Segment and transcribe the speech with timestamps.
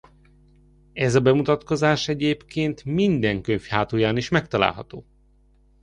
[0.93, 5.05] Ez a bemutatkozás egyébként minden könyv hátulján is megtalálható!